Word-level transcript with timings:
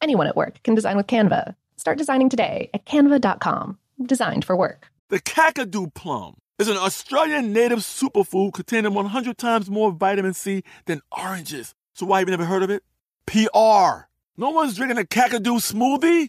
Anyone 0.00 0.26
at 0.26 0.36
work 0.36 0.62
can 0.62 0.74
design 0.74 0.96
with 0.96 1.06
Canva. 1.06 1.54
Start 1.76 1.98
designing 1.98 2.28
today 2.28 2.70
at 2.74 2.84
canva.com. 2.86 3.78
Designed 4.04 4.44
for 4.44 4.56
work. 4.56 4.88
The 5.08 5.20
Kakadu 5.20 5.92
plum 5.94 6.36
is 6.58 6.68
an 6.68 6.76
Australian 6.76 7.52
native 7.52 7.80
superfood 7.80 8.54
containing 8.54 8.94
100 8.94 9.38
times 9.38 9.70
more 9.70 9.92
vitamin 9.92 10.34
C 10.34 10.62
than 10.86 11.00
oranges. 11.16 11.74
So 11.94 12.06
why 12.06 12.20
have 12.20 12.28
you 12.28 12.32
never 12.32 12.44
heard 12.44 12.62
of 12.62 12.70
it? 12.70 12.82
PR. 13.26 14.08
No 14.36 14.50
one's 14.50 14.76
drinking 14.76 14.98
a 14.98 15.02
Kakadu 15.02 15.60
smoothie? 15.60 16.28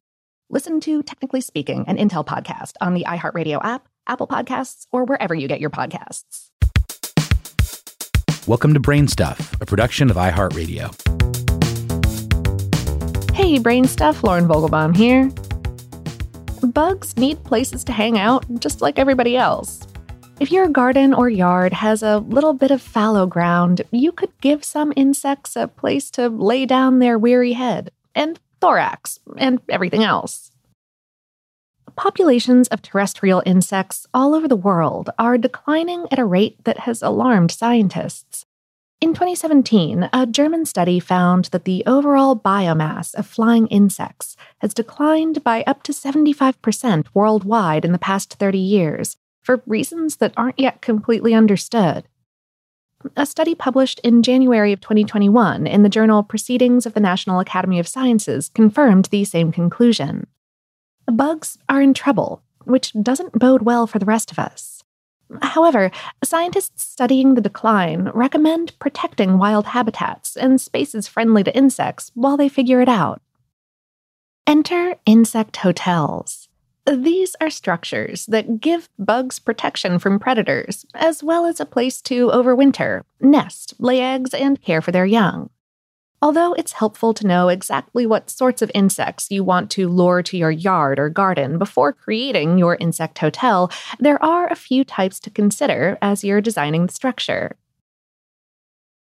Listen 0.53 0.81
to 0.81 1.01
Technically 1.01 1.39
Speaking, 1.39 1.85
an 1.87 1.95
Intel 1.95 2.25
podcast 2.27 2.73
on 2.81 2.93
the 2.93 3.05
iHeartRadio 3.05 3.63
app, 3.63 3.87
Apple 4.05 4.27
Podcasts, 4.27 4.85
or 4.91 5.05
wherever 5.05 5.33
you 5.33 5.47
get 5.47 5.61
your 5.61 5.69
podcasts. 5.69 6.49
Welcome 8.47 8.73
to 8.73 8.81
Brain 8.81 9.07
Stuff, 9.07 9.53
a 9.61 9.65
production 9.65 10.09
of 10.09 10.17
iHeartRadio. 10.17 10.91
Hey, 13.33 13.59
Brain 13.59 13.85
Stuff, 13.85 14.25
Lauren 14.25 14.45
Vogelbaum 14.45 14.93
here. 14.93 15.31
Bugs 16.61 17.15
need 17.15 17.41
places 17.45 17.85
to 17.85 17.93
hang 17.93 18.19
out, 18.19 18.43
just 18.59 18.81
like 18.81 18.99
everybody 18.99 19.37
else. 19.37 19.79
If 20.41 20.51
your 20.51 20.67
garden 20.67 21.13
or 21.13 21.29
yard 21.29 21.71
has 21.71 22.03
a 22.03 22.17
little 22.17 22.51
bit 22.51 22.71
of 22.71 22.81
fallow 22.81 23.25
ground, 23.25 23.83
you 23.91 24.11
could 24.11 24.33
give 24.41 24.65
some 24.65 24.91
insects 24.97 25.55
a 25.55 25.69
place 25.69 26.11
to 26.11 26.27
lay 26.27 26.65
down 26.65 26.99
their 26.99 27.17
weary 27.17 27.53
head. 27.53 27.91
And 28.13 28.37
thorax, 28.61 29.19
and 29.37 29.59
everything 29.67 30.03
else. 30.03 30.51
Populations 31.95 32.67
of 32.69 32.81
terrestrial 32.81 33.43
insects 33.45 34.07
all 34.13 34.33
over 34.33 34.47
the 34.47 34.55
world 34.55 35.09
are 35.19 35.37
declining 35.37 36.07
at 36.11 36.19
a 36.19 36.25
rate 36.25 36.63
that 36.63 36.79
has 36.79 37.01
alarmed 37.01 37.51
scientists. 37.51 38.45
In 39.01 39.15
2017, 39.15 40.09
a 40.13 40.27
German 40.27 40.65
study 40.65 40.99
found 40.99 41.45
that 41.45 41.65
the 41.65 41.83
overall 41.87 42.35
biomass 42.35 43.15
of 43.15 43.25
flying 43.25 43.65
insects 43.67 44.37
has 44.59 44.75
declined 44.75 45.43
by 45.43 45.63
up 45.65 45.81
to 45.83 45.91
75% 45.91 47.07
worldwide 47.13 47.83
in 47.83 47.93
the 47.93 47.97
past 47.97 48.35
30 48.35 48.59
years 48.59 49.17
for 49.41 49.63
reasons 49.65 50.17
that 50.17 50.33
aren't 50.37 50.59
yet 50.59 50.81
completely 50.81 51.33
understood. 51.33 52.07
A 53.15 53.25
study 53.25 53.55
published 53.55 53.99
in 54.03 54.23
January 54.23 54.73
of 54.73 54.81
2021 54.81 55.65
in 55.67 55.83
the 55.83 55.89
journal 55.89 56.23
Proceedings 56.23 56.85
of 56.85 56.93
the 56.93 56.99
National 56.99 57.39
Academy 57.39 57.79
of 57.79 57.87
Sciences 57.87 58.49
confirmed 58.49 59.05
the 59.05 59.25
same 59.25 59.51
conclusion. 59.51 60.27
Bugs 61.11 61.57
are 61.67 61.81
in 61.81 61.93
trouble, 61.93 62.41
which 62.65 62.93
doesn't 63.01 63.37
bode 63.37 63.63
well 63.63 63.87
for 63.87 63.99
the 63.99 64.05
rest 64.05 64.31
of 64.31 64.39
us. 64.39 64.83
However, 65.41 65.91
scientists 66.23 66.83
studying 66.83 67.35
the 67.35 67.41
decline 67.41 68.09
recommend 68.13 68.77
protecting 68.79 69.37
wild 69.37 69.67
habitats 69.67 70.35
and 70.35 70.59
spaces 70.59 71.07
friendly 71.07 71.43
to 71.43 71.55
insects 71.55 72.11
while 72.15 72.37
they 72.37 72.49
figure 72.49 72.81
it 72.81 72.89
out. 72.89 73.21
Enter 74.45 74.95
insect 75.05 75.57
hotels. 75.57 76.49
These 76.85 77.35
are 77.39 77.49
structures 77.51 78.25
that 78.25 78.59
give 78.59 78.89
bugs 78.97 79.37
protection 79.37 79.99
from 79.99 80.19
predators, 80.19 80.85
as 80.95 81.23
well 81.23 81.45
as 81.45 81.59
a 81.59 81.65
place 81.65 82.01
to 82.03 82.29
overwinter, 82.29 83.03
nest, 83.19 83.75
lay 83.77 84.01
eggs, 84.01 84.33
and 84.33 84.61
care 84.61 84.81
for 84.81 84.91
their 84.91 85.05
young. 85.05 85.51
Although 86.23 86.53
it's 86.53 86.73
helpful 86.73 87.13
to 87.15 87.25
know 87.25 87.49
exactly 87.49 88.05
what 88.05 88.29
sorts 88.29 88.61
of 88.61 88.71
insects 88.75 89.31
you 89.31 89.43
want 89.43 89.71
to 89.71 89.89
lure 89.89 90.21
to 90.23 90.37
your 90.37 90.51
yard 90.51 90.99
or 90.99 91.09
garden 91.09 91.57
before 91.57 91.93
creating 91.93 92.59
your 92.59 92.75
insect 92.75 93.17
hotel, 93.17 93.71
there 93.99 94.23
are 94.23 94.47
a 94.47 94.55
few 94.55 94.83
types 94.83 95.19
to 95.21 95.31
consider 95.31 95.97
as 96.01 96.23
you're 96.23 96.41
designing 96.41 96.85
the 96.85 96.93
structure. 96.93 97.55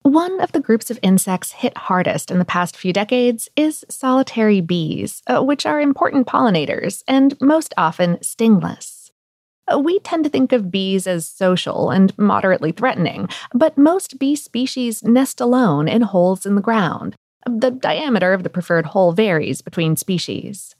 One 0.03 0.41
of 0.41 0.51
the 0.51 0.59
groups 0.59 0.91
of 0.91 0.99
insects 1.01 1.53
hit 1.53 1.77
hardest 1.77 2.29
in 2.29 2.37
the 2.37 2.43
past 2.43 2.75
few 2.75 2.91
decades 2.91 3.47
is 3.55 3.85
solitary 3.87 4.59
bees, 4.59 5.23
uh, 5.27 5.41
which 5.41 5.65
are 5.65 5.79
important 5.79 6.27
pollinators 6.27 7.03
and 7.07 7.39
most 7.39 7.73
often 7.77 8.21
stingless. 8.21 9.11
Uh, 9.71 9.79
we 9.79 9.99
tend 9.99 10.25
to 10.25 10.29
think 10.29 10.51
of 10.51 10.69
bees 10.69 11.07
as 11.07 11.25
social 11.25 11.89
and 11.89 12.15
moderately 12.17 12.73
threatening, 12.73 13.29
but 13.53 13.77
most 13.77 14.19
bee 14.19 14.35
species 14.35 15.03
nest 15.03 15.39
alone 15.39 15.87
in 15.87 16.01
holes 16.01 16.45
in 16.45 16.55
the 16.55 16.61
ground. 16.61 17.15
The 17.49 17.71
diameter 17.71 18.33
of 18.33 18.43
the 18.43 18.49
preferred 18.49 18.87
hole 18.87 19.13
varies 19.13 19.61
between 19.61 19.95
species. 19.95 20.75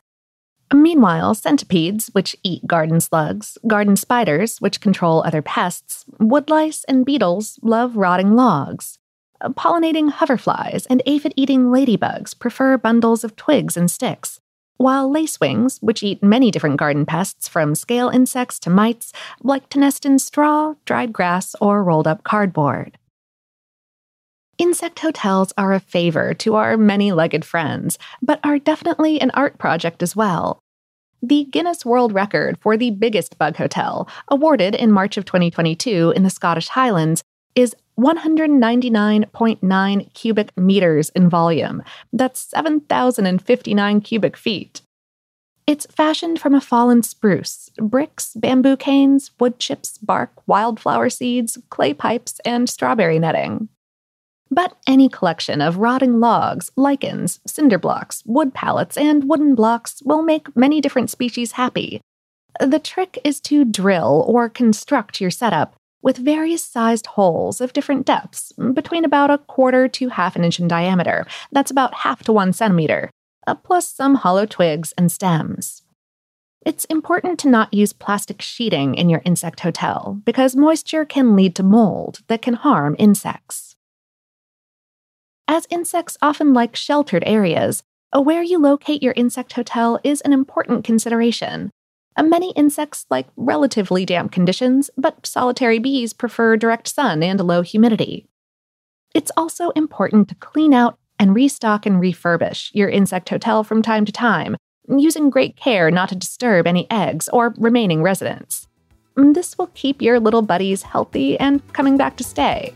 Meanwhile, 0.74 1.36
centipedes, 1.36 2.10
which 2.12 2.36
eat 2.44 2.68
garden 2.68 3.00
slugs, 3.00 3.58
garden 3.68 3.96
spiders, 3.96 4.60
which 4.60 4.82
control 4.82 5.24
other 5.24 5.42
pests, 5.42 6.04
woodlice, 6.20 6.84
and 6.90 7.06
beetles 7.06 7.58
love 7.62 7.96
rotting 7.96 8.36
logs. 8.36 9.00
Pollinating 9.44 10.10
hoverflies 10.10 10.88
and 10.90 11.02
aphid 11.06 11.34
eating 11.36 11.66
ladybugs 11.66 12.38
prefer 12.38 12.78
bundles 12.78 13.24
of 13.24 13.36
twigs 13.36 13.76
and 13.76 13.92
sticks. 13.92 14.40
while 14.78 15.10
lacewings, 15.10 15.82
which 15.82 16.04
eat 16.04 16.22
many 16.24 16.52
different 16.52 16.78
garden 16.78 17.06
pests 17.06 17.48
from 17.48 17.76
scale 17.76 18.10
insects 18.10 18.60
to 18.60 18.70
mites, 18.70 19.14
like 19.42 19.70
to 19.70 19.80
nest 19.80 20.06
in 20.06 20.20
straw, 20.20 20.74
dried 20.86 21.14
grass, 21.14 21.56
or 21.62 21.84
rolled 21.84 22.08
up 22.08 22.24
cardboard. 22.24 22.98
Insect 24.58 25.00
hotels 25.00 25.54
are 25.58 25.74
a 25.74 25.80
favor 25.80 26.34
to 26.36 26.56
our 26.56 26.76
many 26.76 27.12
legged 27.12 27.46
friends, 27.46 27.98
but 28.22 28.40
are 28.44 28.60
definitely 28.60 29.22
an 29.22 29.32
art 29.34 29.58
project 29.58 30.04
as 30.04 30.16
well. 30.16 30.60
The 31.22 31.46
Guinness 31.46 31.86
World 31.86 32.12
Record 32.14 32.58
for 32.60 32.76
the 32.76 32.92
biggest 32.92 33.38
bug 33.38 33.56
hotel, 33.56 34.08
awarded 34.28 34.76
in 34.76 34.92
March 34.92 35.18
of 35.18 35.26
2022 35.26 36.12
in 36.16 36.24
the 36.24 36.30
Scottish 36.30 36.68
Highlands, 36.68 37.24
is 37.56 37.76
199.9 37.98 40.14
cubic 40.14 40.58
meters 40.58 41.10
in 41.10 41.30
volume. 41.30 41.84
That's 42.12 42.40
7,059 42.40 44.02
cubic 44.02 44.38
feet. 44.38 44.82
It's 45.66 45.86
fashioned 45.86 46.42
from 46.42 46.54
a 46.54 46.62
fallen 46.62 47.04
spruce, 47.04 47.70
bricks, 47.78 48.34
bamboo 48.36 48.76
canes, 48.76 49.32
wood 49.40 49.60
chips, 49.60 49.98
bark, 49.98 50.32
wildflower 50.46 51.10
seeds, 51.10 51.58
clay 51.70 51.94
pipes, 51.94 52.42
and 52.44 52.70
strawberry 52.70 53.18
netting. 53.18 53.70
But 54.52 54.76
any 54.86 55.08
collection 55.08 55.62
of 55.62 55.78
rotting 55.78 56.20
logs, 56.20 56.70
lichens, 56.76 57.40
cinder 57.48 57.80
blocks, 57.80 58.24
wood 58.26 58.54
pallets, 58.54 58.98
and 58.98 59.30
wooden 59.30 59.56
blocks 59.56 60.02
will 60.04 60.22
make 60.22 60.56
many 60.56 60.82
different 60.82 61.10
species 61.10 61.54
happy. 61.54 62.02
The 62.60 62.80
trick 62.80 63.20
is 63.24 63.40
to 63.42 63.66
drill 63.66 64.26
or 64.28 64.50
construct 64.50 65.22
your 65.22 65.32
setup 65.32 65.76
with 66.04 66.18
various 66.18 66.64
sized 66.64 67.08
holes 67.08 67.60
of 67.62 67.74
different 67.74 68.06
depths, 68.06 68.52
between 68.74 69.06
about 69.06 69.32
a 69.32 69.40
quarter 69.40 69.88
to 69.88 70.10
half 70.10 70.36
an 70.36 70.44
inch 70.44 70.60
in 70.60 70.68
diameter. 70.68 71.26
That's 71.52 71.72
about 71.72 71.96
half 71.96 72.22
to 72.24 72.34
one 72.34 72.54
centimeter, 72.54 73.10
uh, 73.48 73.56
plus 73.56 73.88
some 73.88 74.16
hollow 74.16 74.46
twigs 74.46 74.94
and 74.98 75.12
stems. 75.12 75.82
It's 76.66 76.86
important 76.86 77.40
to 77.40 77.50
not 77.50 77.74
use 77.74 77.92
plastic 77.92 78.42
sheeting 78.42 78.96
in 78.96 79.10
your 79.10 79.22
insect 79.26 79.62
hotel 79.62 80.22
because 80.26 80.56
moisture 80.56 81.04
can 81.06 81.36
lead 81.36 81.56
to 81.56 81.64
mold 81.64 82.20
that 82.28 82.42
can 82.42 82.54
harm 82.54 82.96
insects. 83.00 83.76
As 85.48 85.68
insects 85.70 86.18
often 86.22 86.54
like 86.54 86.76
sheltered 86.76 87.24
areas, 87.26 87.84
where 88.14 88.44
you 88.44 88.60
locate 88.60 89.04
your 89.04 89.14
insect 89.14 89.54
hotel 89.54 90.00
is 90.04 90.22
an 90.22 90.32
important 90.32 90.86
consideration. 90.86 91.72
Uh, 92.16 92.24
many 92.24 92.52
insects 92.52 93.06
like 93.10 93.28
relatively 93.36 94.06
damp 94.06 94.32
conditions, 94.32 94.90
but 94.98 95.26
solitary 95.26 95.80
bees 95.80 96.14
prefer 96.14 96.56
direct 96.56 96.88
sun 96.88 97.24
and 97.24 97.40
low 97.40 97.62
humidity. 97.62 98.28
It's 99.14 99.32
also 99.38 99.70
important 99.72 100.30
to 100.30 100.36
clean 100.36 100.74
out 100.74 100.98
and 101.20 101.36
restock 101.36 101.86
and 101.86 102.02
refurbish 102.02 102.70
your 102.74 102.90
insect 102.90 103.30
hotel 103.30 103.64
from 103.64 103.82
time 103.82 104.06
to 104.06 104.12
time, 104.12 104.58
using 104.88 105.30
great 105.30 105.56
care 105.56 105.90
not 105.90 106.10
to 106.10 106.16
disturb 106.16 106.68
any 106.68 106.90
eggs 106.92 107.30
or 107.30 107.54
remaining 107.58 108.02
residents. 108.02 108.68
This 109.16 109.58
will 109.58 109.68
keep 109.76 110.02
your 110.02 110.20
little 110.20 110.42
buddies 110.42 110.82
healthy 110.82 111.40
and 111.40 111.62
coming 111.74 111.98
back 111.98 112.18
to 112.18 112.24
stay. 112.24 112.74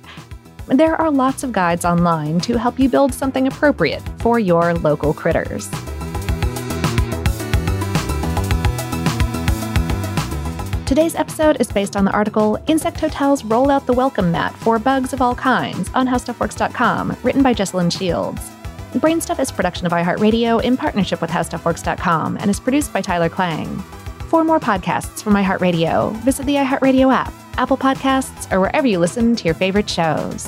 There 0.67 0.95
are 0.95 1.09
lots 1.09 1.43
of 1.43 1.51
guides 1.51 1.85
online 1.85 2.39
to 2.41 2.57
help 2.57 2.79
you 2.79 2.89
build 2.89 3.13
something 3.13 3.47
appropriate 3.47 4.03
for 4.19 4.37
your 4.37 4.73
local 4.73 5.13
critters. 5.13 5.69
Today's 10.87 11.15
episode 11.15 11.59
is 11.59 11.69
based 11.69 11.97
on 11.97 12.05
the 12.05 12.13
article 12.13 12.57
Insect 12.67 13.01
Hotels 13.01 13.43
Roll 13.43 13.69
Out 13.69 13.85
the 13.85 13.91
Welcome 13.91 14.31
Mat 14.31 14.55
for 14.55 14.79
Bugs 14.79 15.11
of 15.11 15.21
All 15.21 15.35
Kinds 15.35 15.91
on 15.93 16.07
HowStuffWorks.com, 16.07 17.17
written 17.23 17.43
by 17.43 17.53
Jesslyn 17.53 17.91
Shields. 17.91 18.39
Brainstuff 18.93 19.37
is 19.37 19.49
a 19.49 19.53
production 19.53 19.85
of 19.85 19.91
iHeartRadio 19.91 20.63
in 20.63 20.77
partnership 20.77 21.19
with 21.19 21.29
HowStuffWorks.com 21.29 22.37
and 22.37 22.49
is 22.49 22.61
produced 22.61 22.93
by 22.93 23.01
Tyler 23.01 23.27
Klang. 23.27 23.79
For 24.29 24.45
more 24.45 24.61
podcasts 24.61 25.21
from 25.21 25.33
iHeartRadio, 25.33 26.15
visit 26.21 26.45
the 26.45 26.55
iHeartRadio 26.55 27.13
app, 27.13 27.33
Apple 27.57 27.77
Podcasts, 27.77 28.49
or 28.49 28.61
wherever 28.61 28.87
you 28.87 28.97
listen 28.97 29.35
to 29.35 29.43
your 29.43 29.55
favorite 29.55 29.89
shows. 29.89 30.47